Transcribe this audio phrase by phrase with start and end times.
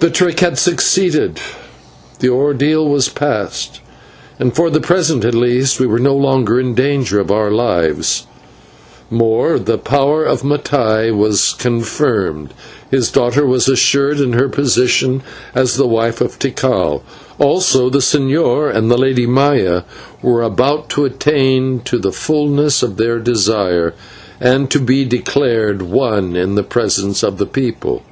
[0.00, 1.38] The trick had succeeded,
[2.18, 3.78] the ordeal was past,
[4.40, 8.26] and for the present at least we were no longer in danger of our lives:
[9.08, 15.22] more, the power of Mattai was confirmed, and his daughter was assured in her position
[15.54, 17.04] as the wife of Tikal;
[17.38, 19.82] and the señor and the Lady Maya
[20.22, 23.94] were about to attain to the fulness of their desire,
[24.40, 28.02] and to be declared one in the presence of the people.